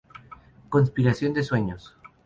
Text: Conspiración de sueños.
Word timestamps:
Conspiración 0.69 1.31
de 1.35 1.43
sueños. 1.43 1.95